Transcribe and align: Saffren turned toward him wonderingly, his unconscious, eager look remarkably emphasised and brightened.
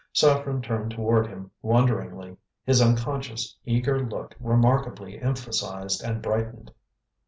Saffren 0.15 0.63
turned 0.63 0.89
toward 0.89 1.27
him 1.27 1.51
wonderingly, 1.61 2.35
his 2.65 2.81
unconscious, 2.81 3.55
eager 3.65 4.03
look 4.03 4.35
remarkably 4.39 5.21
emphasised 5.21 6.01
and 6.01 6.23
brightened. 6.23 6.71